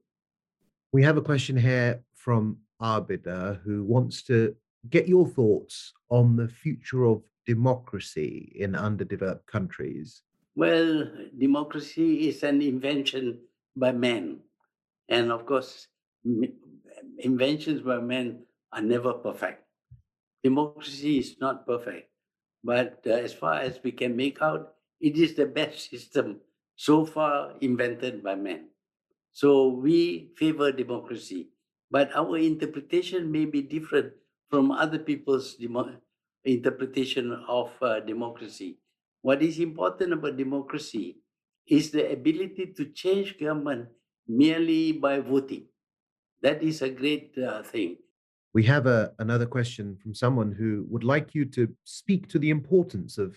[0.93, 4.56] We have a question here from Arbida who wants to
[4.89, 10.22] get your thoughts on the future of democracy in underdeveloped countries.
[10.58, 11.06] Well,
[11.38, 13.41] democracy is an invention
[13.76, 14.41] by men.
[15.08, 15.88] And of course,
[17.20, 18.41] inventions by men
[18.74, 19.63] are never perfect.
[20.43, 22.10] Democracy is not perfect.
[22.63, 26.41] But uh, as far as we can make out, it is the best system
[26.76, 28.70] so far invented by men.
[29.34, 31.50] So we favor democracy,
[31.91, 34.13] but our interpretation may be different
[34.50, 35.56] from other people's
[36.43, 38.80] interpretation of uh, democracy.
[39.27, 41.17] What is important about democracy
[41.67, 43.89] is the ability to change government
[44.25, 45.65] merely by voting.
[46.41, 47.97] That is a great uh, thing.
[48.53, 52.51] We have a, another question from someone who would like you to speak to the
[52.51, 53.35] importance of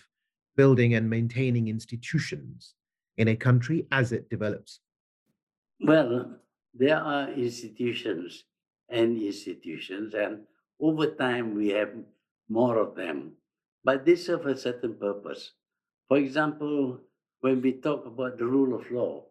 [0.55, 2.73] building and maintaining institutions
[3.17, 4.79] in a country as it develops.
[5.81, 6.39] Well,
[6.73, 8.45] there are institutions
[8.87, 10.43] and institutions, and
[10.79, 11.91] over time we have
[12.47, 13.33] more of them,
[13.83, 15.51] but they serve a certain purpose.
[16.11, 16.99] For example,
[17.39, 19.27] when we talk about the rule of law,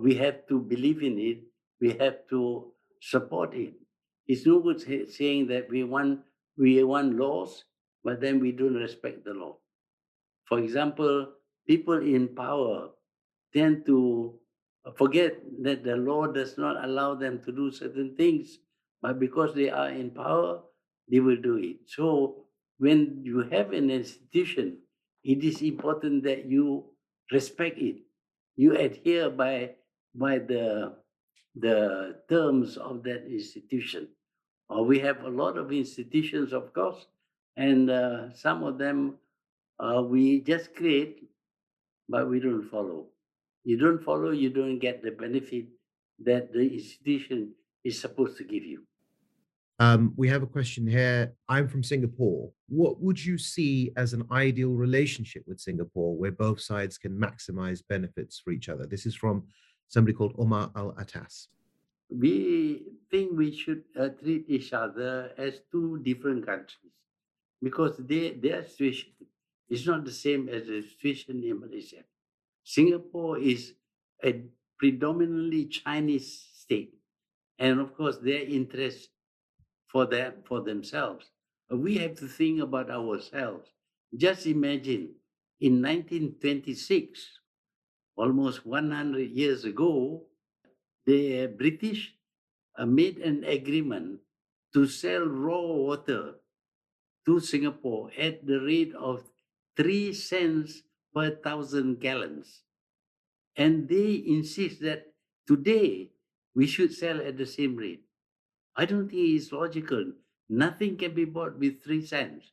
[0.00, 1.44] we have to believe in it,
[1.80, 3.74] we have to support it.
[4.26, 6.22] It's no good saying that we want
[6.56, 7.62] we want laws,
[8.02, 9.58] but then we don't respect the law.
[10.46, 12.90] For example, people in power
[13.54, 14.34] tend to
[14.96, 18.58] forget that the law does not allow them to do certain things,
[19.00, 20.60] but because they are in power,
[21.08, 21.86] they will do it.
[21.86, 22.46] So
[22.78, 24.78] when you have an institution,
[25.24, 26.84] it is important that you
[27.32, 27.96] respect it.
[28.56, 29.76] You adhere by
[30.14, 30.96] by the
[31.54, 34.08] the terms of that institution.
[34.70, 37.06] Uh, we have a lot of institutions, of course,
[37.56, 39.18] and uh, some of them
[39.80, 41.28] uh, we just create,
[42.08, 43.06] but we don't follow.
[43.64, 45.66] You don't follow, you don't get the benefit
[46.20, 47.54] that the institution
[47.84, 48.87] is supposed to give you.
[49.80, 51.32] Um, we have a question here.
[51.48, 52.50] I'm from Singapore.
[52.68, 57.80] What would you see as an ideal relationship with Singapore where both sides can maximize
[57.88, 58.86] benefits for each other?
[58.86, 59.44] This is from
[59.86, 61.48] somebody called Omar Al Atas.
[62.10, 66.92] We think we should uh, treat each other as two different countries
[67.62, 69.10] because they, their situation
[69.68, 72.02] is not the same as the situation in Malaysia.
[72.64, 73.74] Singapore is
[74.24, 74.42] a
[74.78, 76.94] predominantly Chinese state.
[77.58, 79.10] And of course, their interest
[79.88, 81.32] for them for themselves.
[81.70, 83.72] We have to think about ourselves.
[84.16, 85.16] Just imagine
[85.60, 87.40] in 1926,
[88.16, 90.26] almost 100 years ago,
[91.06, 92.14] the British
[92.76, 94.20] uh, made an agreement
[94.74, 96.40] to sell raw water
[97.26, 99.30] to Singapore at the rate of
[99.76, 100.82] three cents
[101.14, 102.64] per thousand gallons.
[103.56, 105.14] And they insist that
[105.46, 106.12] today
[106.54, 108.07] we should sell at the same rate.
[108.78, 110.14] I don't think it's logical.
[110.48, 112.52] Nothing can be bought with three cents.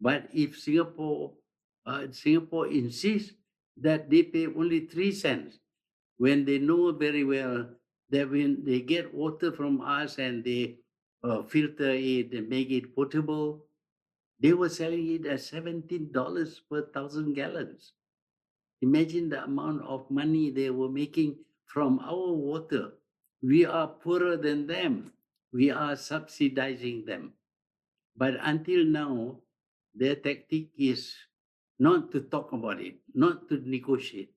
[0.00, 1.36] But if Singapore
[1.84, 3.34] uh, Singapore insists
[3.76, 5.58] that they pay only three cents,
[6.18, 7.76] when they know very well
[8.10, 10.78] that when they get water from us and they
[11.22, 13.66] uh, filter it and make it potable,
[14.40, 17.92] they were selling it at $17 per thousand gallons.
[18.80, 22.92] Imagine the amount of money they were making from our water.
[23.42, 25.12] We are poorer than them
[25.52, 27.32] we are subsidizing them.
[28.16, 29.36] But until now,
[29.94, 31.14] their tactic is
[31.78, 34.32] not to talk about it, not to negotiate.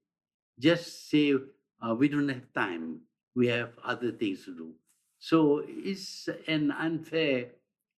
[0.59, 1.33] Just say,
[1.81, 2.99] uh, we don't have time,
[3.35, 4.73] we have other things to do.
[5.19, 7.47] So it's an unfair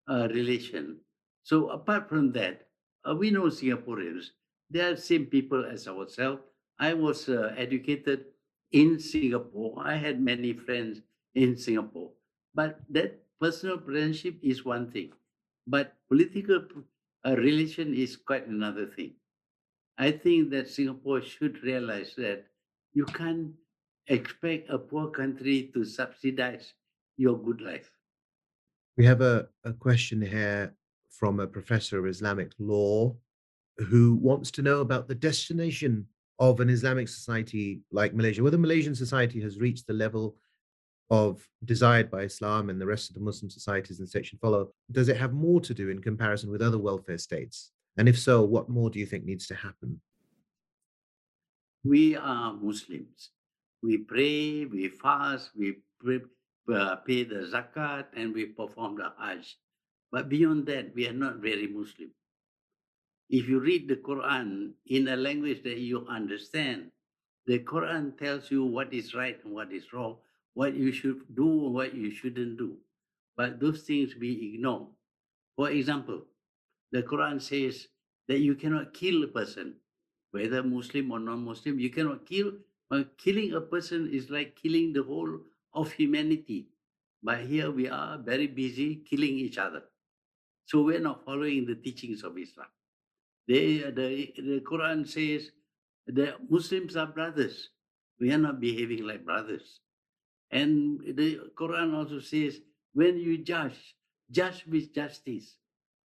[0.09, 0.97] uh, relation.
[1.43, 2.67] So apart from that,
[3.07, 4.31] uh, we know Singaporeans,
[4.69, 6.41] they are same people as ourselves.
[6.79, 8.25] I was uh, educated
[8.71, 9.75] in Singapore.
[9.83, 11.01] I had many friends
[11.35, 12.11] in Singapore.
[12.53, 15.13] But that personal friendship is one thing,
[15.67, 16.61] but political
[17.25, 19.13] uh, relation is quite another thing.
[19.97, 22.45] I think that Singapore should realize that
[22.93, 23.53] you can't
[24.07, 26.73] expect a poor country to subsidize
[27.17, 27.89] your good life.
[28.97, 30.75] We have a, a question here
[31.09, 33.15] from a professor of Islamic law
[33.77, 36.07] who wants to know about the destination
[36.39, 40.35] of an Islamic society like Malaysia, whether Malaysian society has reached the level
[41.11, 44.71] of desired by Islam and the rest of the Muslim societies in the section follow,
[44.91, 47.71] does it have more to do in comparison with other welfare states?
[47.97, 49.99] And if so, what more do you think needs to happen?
[51.83, 53.31] We are Muslims.
[53.83, 56.21] We pray, we fast, we pray,
[56.73, 59.57] uh, pay the zakat, and we perform the Hajj.
[60.13, 62.11] But beyond that, we are not very Muslim.
[63.29, 66.91] If you read the Quran in a language that you understand,
[67.47, 70.17] the Quran tells you what is right and what is wrong,
[70.53, 72.77] what you should do what you shouldn't do.
[73.37, 74.89] But those things we ignore.
[75.55, 76.25] For example,
[76.91, 77.87] the Quran says
[78.27, 79.75] that you cannot kill a person,
[80.31, 82.51] whether Muslim or non-Muslim, you cannot kill.
[83.17, 85.39] Killing a person is like killing the whole
[85.73, 86.67] of humanity.
[87.23, 89.83] But here we are very busy killing each other.
[90.65, 92.67] So we're not following the teachings of Islam.
[93.47, 95.51] They, the, the Quran says
[96.07, 97.69] that Muslims are brothers.
[98.19, 99.79] We are not behaving like brothers.
[100.51, 102.59] And the Quran also says,
[102.93, 103.95] when you judge,
[104.31, 105.57] judge with justice.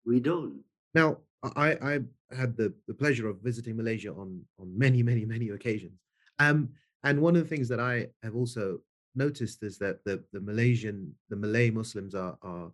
[0.05, 0.61] We don't.
[0.93, 1.99] Now, I, I
[2.35, 5.99] had the, the pleasure of visiting Malaysia on, on many, many, many occasions.
[6.39, 6.69] Um,
[7.03, 8.79] and one of the things that I have also
[9.15, 12.71] noticed is that the, the Malaysian, the Malay Muslims are, are,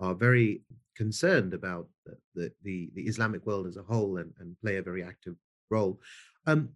[0.00, 0.62] are very
[0.96, 1.88] concerned about
[2.34, 5.36] the, the, the Islamic world as a whole and, and play a very active
[5.70, 6.00] role.
[6.46, 6.70] Um,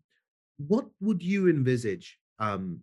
[0.59, 2.81] what would you envisage um,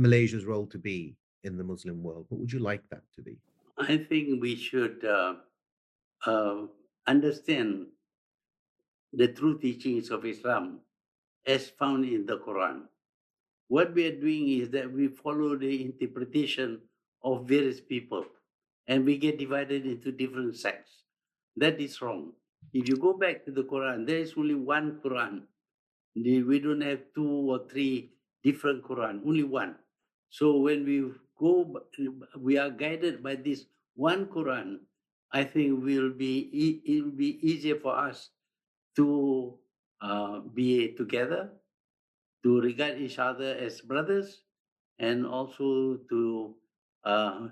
[0.00, 2.26] Malaysia's role to be in the Muslim world?
[2.28, 3.38] What would you like that to be?
[3.76, 5.36] I think we should uh,
[6.26, 6.66] uh,
[7.06, 7.88] understand
[9.12, 10.80] the true teachings of Islam
[11.46, 12.88] as found in the Quran.
[13.68, 16.80] What we are doing is that we follow the interpretation
[17.22, 18.24] of various people
[18.86, 21.04] and we get divided into different sects.
[21.56, 22.32] That is wrong.
[22.72, 25.46] If you go back to the Quran, there is only one Quran.
[26.14, 29.76] We don't have two or three different Quran, only one.
[30.30, 31.82] So when we go,
[32.38, 34.86] we are guided by this one Quran.
[35.32, 36.50] I think will be
[36.84, 38.30] it will be easier for us
[38.96, 39.58] to
[40.00, 41.52] uh, be together,
[42.42, 44.44] to regard each other as brothers,
[44.98, 46.56] and also to
[47.04, 47.48] uh,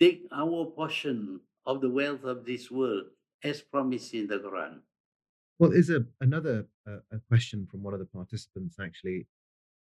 [0.00, 3.06] take our portion of the wealth of this world
[3.44, 4.82] as promised in the Quran.
[5.58, 9.26] Well, is a another uh, a question from one of the participants actually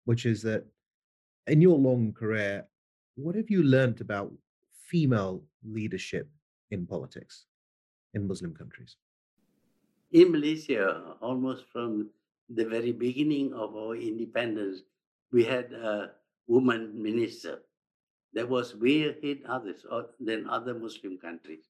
[0.06, 0.66] which is that
[1.50, 2.66] in your long career,
[3.16, 4.32] what have you learned about
[4.88, 6.30] female leadership
[6.72, 7.46] in politics
[8.14, 8.96] in Muslim countries?
[10.12, 12.10] In Malaysia, almost from
[12.50, 14.82] the very beginning of our independence,
[15.32, 16.12] we had a
[16.48, 17.60] woman minister
[18.34, 19.86] that was way ahead others
[20.20, 21.70] than other Muslim countries.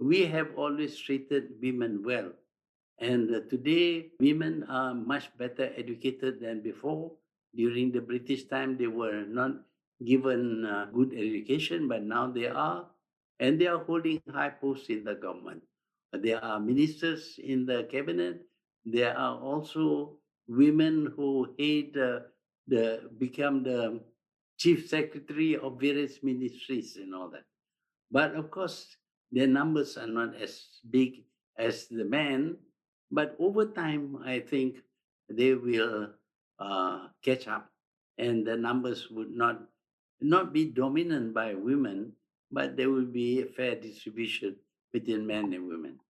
[0.00, 2.32] We have always treated women well.
[2.98, 7.12] And uh, today, women are much better educated than before.
[7.54, 9.52] During the British time, they were not
[10.04, 12.86] given uh, good education, but now they are.
[13.40, 15.62] And they are holding high posts in the government.
[16.12, 18.42] There are ministers in the cabinet.
[18.84, 20.18] There are also
[20.48, 22.20] women who head uh,
[22.66, 24.00] the become the
[24.58, 27.44] chief secretary of various ministries and all that.
[28.10, 28.96] But of course,
[29.30, 31.24] their numbers are not as big
[31.56, 32.56] as the men.
[33.10, 34.76] But over time, I think
[35.28, 36.08] they will
[36.58, 37.72] uh, catch up,
[38.18, 39.68] and the numbers would not
[40.20, 42.12] not be dominant by women,
[42.50, 44.56] but there will be a fair distribution
[44.92, 46.00] between men and women.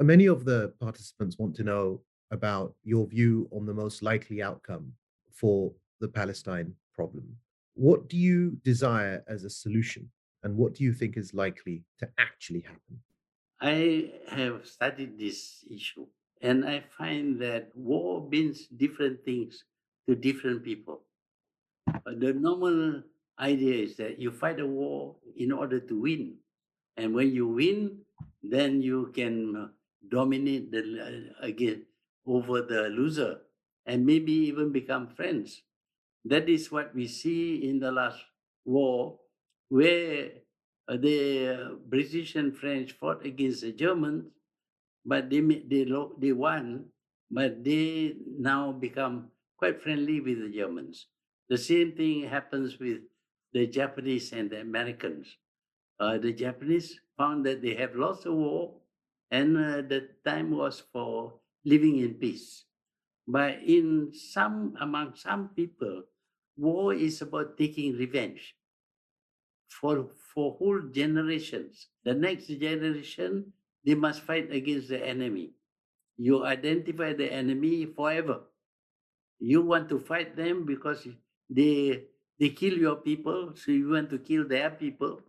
[0.00, 4.94] Many of the participants want to know about your view on the most likely outcome
[5.30, 7.38] for the Palestine problem.
[7.74, 10.10] What do you desire as a solution,
[10.42, 13.02] and what do you think is likely to actually happen?
[13.60, 16.06] I have studied this issue,
[16.40, 19.64] and I find that war means different things
[20.08, 21.06] to different people.
[22.04, 23.02] But The normal
[23.38, 26.38] idea is that you fight a war in order to win.
[26.96, 28.04] And when you win,
[28.42, 29.68] then you can uh,
[30.08, 30.82] dominate the
[31.40, 31.86] uh, again
[32.26, 33.42] over the loser
[33.86, 35.62] and maybe even become friends.
[36.24, 38.24] That is what we see in the last
[38.64, 39.20] war,
[39.68, 40.42] where
[40.88, 44.32] uh, the British and French fought against the Germans,
[45.04, 45.84] but they they
[46.18, 46.92] they won,
[47.30, 51.06] but they now become quite friendly with the Germans.
[51.48, 53.02] The same thing happens with
[53.52, 55.38] the Japanese and the Americans.
[56.00, 58.80] Uh, the Japanese found that they have lost the war,
[59.30, 62.66] and uh, the time was for living in peace.
[63.26, 66.04] But in some among some people,
[66.56, 68.56] war is about taking revenge
[69.68, 71.88] for for whole generations.
[72.04, 73.52] The next generation,
[73.84, 75.54] they must fight against the enemy.
[76.16, 78.44] You identify the enemy forever.
[79.38, 81.06] You want to fight them because
[81.50, 82.04] they
[82.38, 85.20] they kill your people, so you want to kill their people.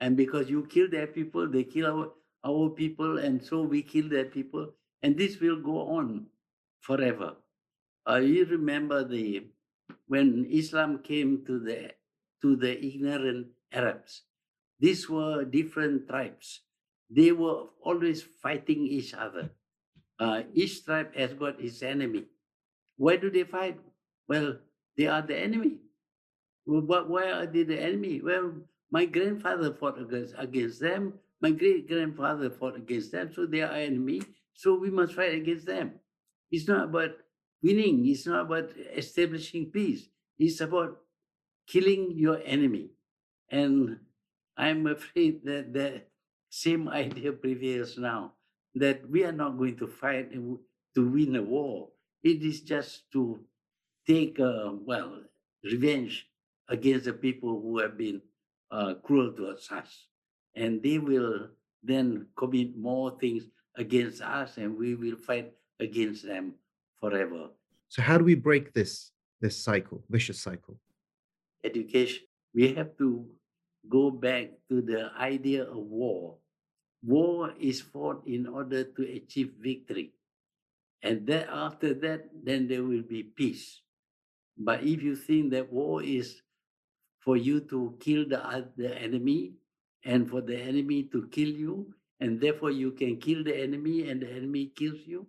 [0.00, 2.12] And because you kill their people, they kill our,
[2.44, 4.72] our people, and so we kill their people.
[5.02, 6.26] And this will go on
[6.80, 7.36] forever.
[8.08, 9.46] Uh, you remember the
[10.06, 11.92] when Islam came to the
[12.42, 14.22] to the ignorant Arabs.
[14.80, 16.60] These were different tribes.
[17.10, 19.50] They were always fighting each other.
[20.18, 22.26] Uh, each tribe has got its enemy.
[22.96, 23.78] Why do they fight?
[24.28, 24.58] Well,
[24.96, 25.78] they are the enemy.
[26.66, 28.20] But why are they the enemy?
[28.22, 28.54] Well,
[28.90, 31.14] my grandfather fought against, against them.
[31.40, 33.32] My great grandfather fought against them.
[33.34, 34.22] So they are enemy.
[34.54, 36.00] So we must fight against them.
[36.50, 37.10] It's not about
[37.62, 38.06] winning.
[38.06, 40.08] It's not about establishing peace.
[40.38, 41.00] It's about
[41.66, 42.90] killing your enemy.
[43.50, 43.98] And
[44.56, 46.02] I'm afraid that the
[46.48, 48.34] same idea prevails now
[48.76, 50.60] that we are not going to fight to
[50.96, 51.90] win a war.
[52.24, 53.38] It is just to
[54.08, 55.20] take, uh, well,
[55.62, 56.26] revenge
[56.68, 58.22] against the people who have been
[58.70, 60.08] uh, cruel towards us.
[60.56, 61.48] And they will
[61.82, 63.44] then commit more things
[63.76, 66.54] against us, and we will fight against them
[66.98, 67.50] forever.
[67.88, 70.78] So, how do we break this this cycle, vicious cycle?
[71.62, 72.24] Education.
[72.54, 73.26] We have to
[73.90, 76.38] go back to the idea of war.
[77.04, 80.14] War is fought in order to achieve victory.
[81.04, 83.82] And then after that, then there will be peace.
[84.56, 86.40] But if you think that war is
[87.20, 88.40] for you to kill the,
[88.76, 89.52] the enemy
[90.04, 94.22] and for the enemy to kill you, and therefore you can kill the enemy and
[94.22, 95.26] the enemy kills you,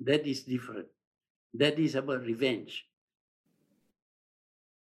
[0.00, 0.86] that is different.
[1.54, 2.84] That is about revenge.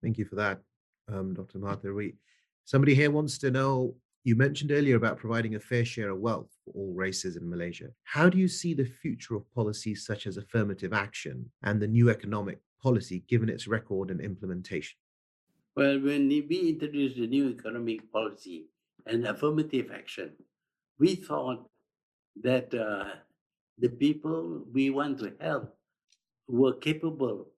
[0.02, 0.60] Thank you for that,
[1.12, 1.58] um, Dr.
[1.58, 1.94] Mahathir.
[1.94, 2.14] We,
[2.64, 6.48] somebody here wants to know you mentioned earlier about providing a fair share of wealth
[6.64, 7.88] for all races in Malaysia.
[8.04, 12.08] How do you see the future of policies such as affirmative action and the new
[12.08, 14.96] economic policy given its record and implementation?
[15.74, 18.66] Well, when we introduced the new economic policy
[19.06, 20.32] and affirmative action,
[20.98, 21.68] we thought
[22.42, 23.16] that uh,
[23.78, 25.74] the people we want to help
[26.46, 27.48] were capable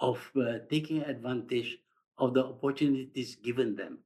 [0.00, 1.78] of uh, taking advantage
[2.18, 3.98] of the opportunities given them.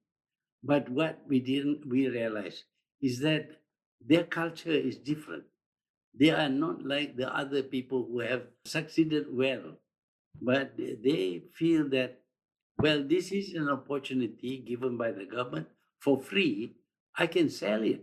[0.64, 2.64] But what we didn't we realize
[3.00, 3.60] is that
[4.00, 5.44] their culture is different.
[6.14, 9.78] They are not like the other people who have succeeded well,
[10.40, 12.20] but they feel that
[12.78, 15.68] Well, this is an opportunity given by the government
[16.00, 16.76] for free.
[17.16, 18.02] I can sell it.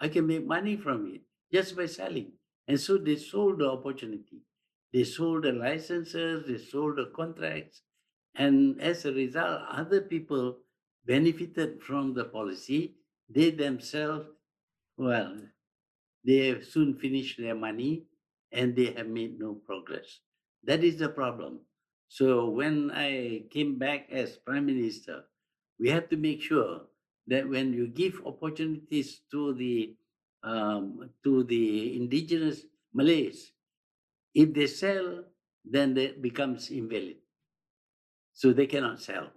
[0.00, 1.22] I can make money from it
[1.52, 2.32] just by selling.
[2.68, 4.42] And so they sold the opportunity.
[4.92, 7.82] They sold the licenses, they sold the contracts.
[8.34, 10.58] And as a result, other people
[11.04, 12.96] benefited from the policy.
[13.28, 14.28] They themselves,
[14.96, 15.38] well,
[16.24, 18.04] they have soon finished their money
[18.52, 20.20] and they have made no progress.
[20.64, 21.60] That is the problem.
[22.08, 25.24] So when I came back as prime minister,
[25.78, 26.82] we have to make sure
[27.26, 29.96] that when you give opportunities to the
[30.42, 33.52] um, to the indigenous Malays,
[34.34, 35.24] if they sell,
[35.64, 37.18] then it becomes invalid.
[38.34, 39.32] So they cannot sell.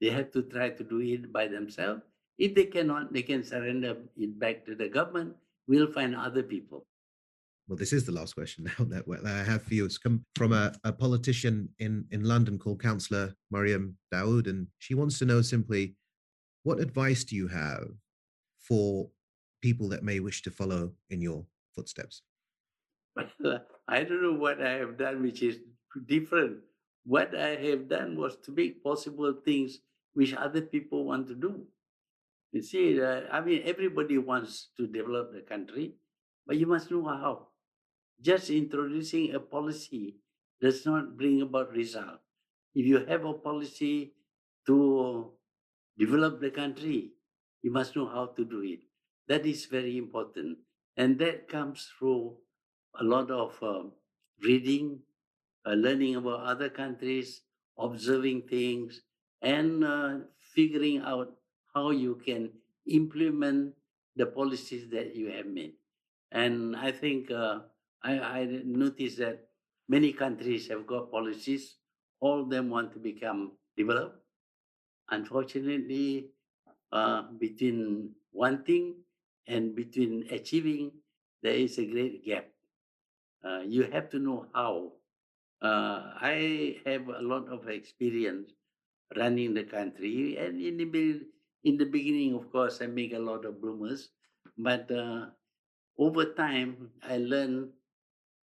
[0.00, 2.02] They have to try to do it by themselves.
[2.38, 5.34] If they cannot, they can surrender it back to the government.
[5.66, 6.86] We'll find other people.
[7.68, 9.84] Well, this is the last question now that, that I have for you.
[9.84, 14.94] It's come from a, a politician in, in London called Councillor Mariam Dawood, and she
[14.94, 15.96] wants to know simply
[16.62, 17.88] what advice do you have
[18.58, 19.08] for
[19.62, 21.44] people that may wish to follow in your
[21.74, 22.22] footsteps?
[23.88, 25.58] I don't know what I have done, which is
[26.06, 26.58] different.
[27.06, 29.80] What I have done was to make possible things
[30.12, 31.66] which other people want to do.
[32.52, 35.94] You see, uh, I mean, everybody wants to develop the country,
[36.46, 37.48] but you must know how.
[38.20, 40.16] Just introducing a policy
[40.60, 42.20] does not bring about result.
[42.74, 44.14] If you have a policy
[44.66, 45.32] to
[45.98, 47.12] develop the country,
[47.62, 48.80] you must know how to do it.
[49.28, 50.58] That is very important.
[50.96, 52.38] And that comes through
[52.98, 53.84] a lot of uh,
[54.42, 55.02] reading,
[55.74, 57.42] learning about other countries,
[57.78, 59.02] observing things,
[59.42, 61.36] and uh, figuring out
[61.74, 62.50] how you can
[62.86, 63.74] implement
[64.16, 65.74] the policies that you have made.
[66.32, 67.60] And I think uh,
[68.02, 69.48] I, I noticed that
[69.88, 71.76] many countries have got policies.
[72.20, 74.20] All of them want to become developed.
[75.10, 76.30] Unfortunately,
[76.92, 78.96] uh, between wanting
[79.46, 80.92] and between achieving,
[81.42, 82.48] there is a great gap.
[83.44, 84.92] Uh, you have to know how.
[85.62, 88.52] Uh, I have a lot of experience
[89.16, 91.22] running the country, and in the
[91.64, 94.10] in the beginning, of course, I make a lot of bloomers,
[94.58, 95.26] but uh,
[95.98, 97.70] over time, I learned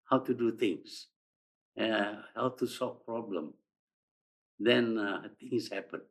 [0.05, 1.09] how to do things,
[1.81, 3.55] uh, how to solve problem.
[4.59, 6.03] Then uh, things happen.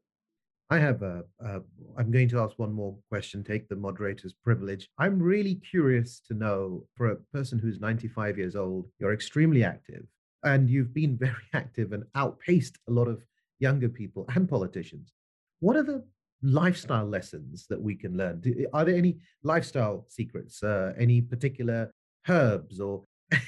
[0.70, 1.24] I have a.
[1.40, 1.62] a.
[1.98, 3.44] I'm going to ask one more question.
[3.44, 4.90] Take the moderator's privilege.
[5.00, 10.06] I'm really curious to know, for a person who's 95 years old, you're extremely active,
[10.48, 13.24] and you've been very active and outpaced a lot of
[13.60, 15.14] younger people and politicians.
[15.60, 16.04] What are the
[16.42, 18.42] lifestyle lessons that we can learn?
[18.74, 20.64] Are there any lifestyle secrets?
[20.64, 21.92] Uh, any particular
[22.30, 23.04] herbs or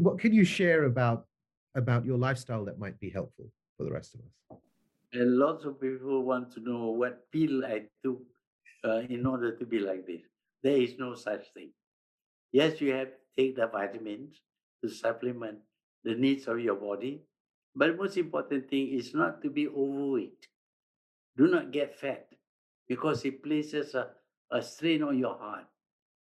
[0.00, 1.26] what can you share about
[1.74, 4.58] about your lifestyle that might be helpful for the rest of us?
[5.12, 8.22] And lots of people want to know what pill I took
[8.84, 10.22] uh, in order to be like this.
[10.62, 11.70] There is no such thing.
[12.52, 14.40] Yes, you have to take the vitamins
[14.82, 15.58] to supplement
[16.04, 17.24] the needs of your body.
[17.74, 20.48] But most important thing is not to be overweight.
[21.36, 22.34] Do not get fat
[22.86, 24.14] because it places a,
[24.50, 25.66] a strain on your heart.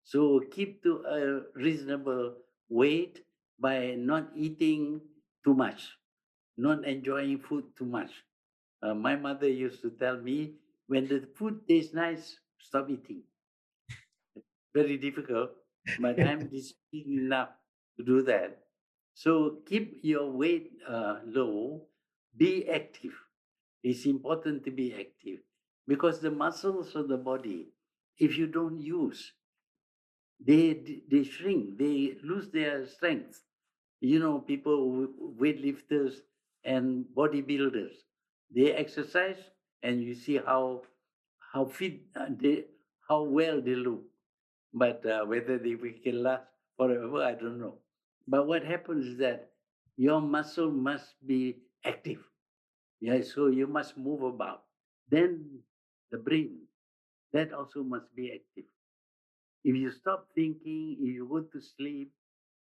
[0.03, 2.37] So keep to a reasonable
[2.69, 3.25] weight
[3.59, 5.01] by not eating
[5.43, 5.97] too much,
[6.57, 8.11] not enjoying food too much.
[8.81, 10.57] Uh, my mother used to tell me,
[10.87, 13.23] when the food tastes nice, stop eating.
[14.73, 15.51] Very difficult,
[15.97, 17.49] but I'm disciplined enough
[17.97, 18.62] to do that.
[19.15, 21.87] So keep your weight uh, low,
[22.37, 23.13] be active.
[23.83, 25.39] It's important to be active
[25.87, 27.69] because the muscles of the body,
[28.17, 29.33] if you don't use,
[30.47, 33.41] they they shrink, they lose their strength.
[34.01, 35.07] You know, people
[35.41, 36.15] weightlifters
[36.63, 37.93] and bodybuilders,
[38.53, 39.41] they exercise
[39.81, 40.83] and you see how
[41.53, 42.65] how fit uh, they
[43.09, 44.03] how well they look
[44.73, 46.47] but uh, whether they can last
[46.77, 47.77] forever i don't know
[48.27, 49.49] but what happens is that
[49.97, 52.19] your muscle must be active
[53.01, 54.63] yeah so you must move about
[55.09, 55.45] then
[56.11, 56.57] the brain
[57.31, 58.69] that also must be active
[59.63, 62.11] if you stop thinking if you go to sleep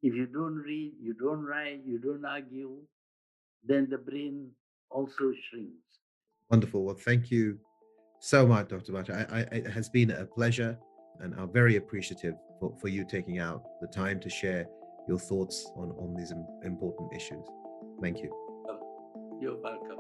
[0.02, 2.78] if you don't read you don't write you don't argue
[3.64, 4.50] then the brain
[4.90, 6.00] also shrinks
[6.50, 6.84] Wonderful.
[6.84, 7.58] Well, thank you
[8.18, 8.92] so much, Dr.
[8.92, 9.32] Mahathir.
[9.32, 10.76] I, I, it has been a pleasure,
[11.20, 14.66] and I'm very appreciative for, for you taking out the time to share
[15.10, 16.32] your thoughts on, on these
[16.64, 17.44] important issues.
[18.00, 18.32] Thank you.
[18.70, 18.78] Um,
[19.40, 19.96] you're welcome.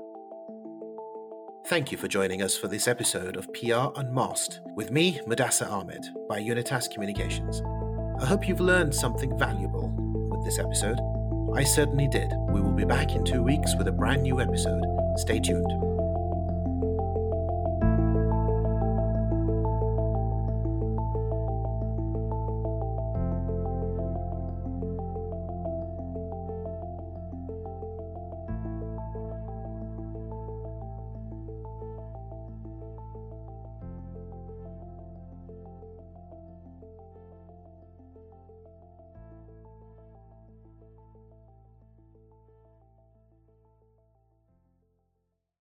[1.66, 6.06] Thank you for joining us for this episode of PR Unmasked with me, Mudassar Ahmed,
[6.28, 7.60] by Unitas Communications.
[8.20, 9.92] I hope you've learned something valuable
[10.30, 10.98] with this episode.
[11.56, 12.30] I certainly did.
[12.50, 14.84] We will be back in two weeks with a brand new episode.
[15.16, 15.89] Stay tuned.